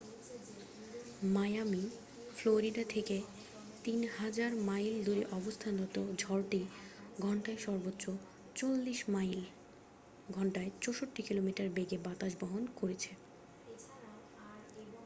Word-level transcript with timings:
Miami 1.27 1.83
Florida 2.37 2.83
থেকে 2.89 3.17
৩০০০ 3.85 4.53
mile 4.67 4.95
দূরে 5.03 5.23
অবস্থানরত 5.31 5.95
ঝড়টি 6.17 6.61
ঘন্টায় 7.17 7.59
সর্বোচ্চ 7.65 8.03
৪০ 8.55 8.99
মাইল 9.07 9.41
ঘণ্টায় 10.27 10.69
৬৪ 10.83 11.21
কিলোমিটার 11.27 11.67
বেগের 11.69 12.01
বাতাস 12.03 12.31
বহন 12.41 12.63
করেছে। 12.79 13.11